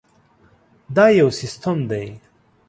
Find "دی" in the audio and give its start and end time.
1.89-2.07